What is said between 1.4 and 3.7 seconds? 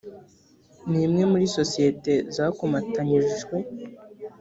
sosiyete zakomatanyirijwe